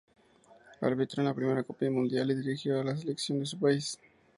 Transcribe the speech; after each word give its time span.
Arbitró 0.81 1.21
en 1.21 1.27
la 1.27 1.33
primera 1.35 1.61
copa 1.61 1.87
mundial 1.91 2.31
y 2.31 2.35
dirigió 2.35 2.79
a 2.79 2.83
la 2.83 2.97
selección 2.97 3.37
de 3.39 3.45
su 3.45 3.59
país. 3.59 3.99